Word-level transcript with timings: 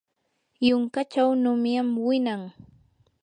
yunkachaw 0.67 1.29
nunyam 1.41 1.89
winan. 2.05 2.41